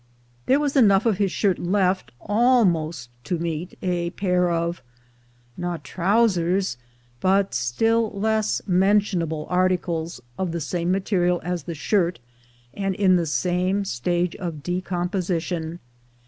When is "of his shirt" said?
1.05-1.59